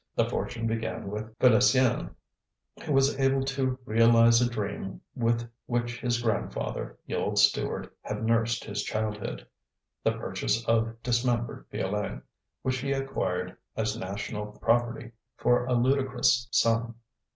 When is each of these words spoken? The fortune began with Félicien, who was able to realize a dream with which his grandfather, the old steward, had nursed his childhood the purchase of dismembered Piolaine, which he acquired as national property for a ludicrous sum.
The 0.15 0.27
fortune 0.27 0.65
began 0.65 1.11
with 1.11 1.37
Félicien, 1.37 2.15
who 2.83 2.91
was 2.91 3.19
able 3.19 3.43
to 3.45 3.77
realize 3.85 4.41
a 4.41 4.49
dream 4.49 5.01
with 5.13 5.47
which 5.67 5.99
his 5.99 6.19
grandfather, 6.19 6.97
the 7.05 7.13
old 7.13 7.37
steward, 7.37 7.87
had 8.01 8.23
nursed 8.23 8.63
his 8.65 8.81
childhood 8.81 9.45
the 10.03 10.13
purchase 10.13 10.65
of 10.65 10.95
dismembered 11.03 11.69
Piolaine, 11.69 12.23
which 12.63 12.79
he 12.79 12.93
acquired 12.93 13.55
as 13.75 13.95
national 13.95 14.53
property 14.57 15.11
for 15.37 15.67
a 15.67 15.73
ludicrous 15.73 16.47
sum. 16.49 16.95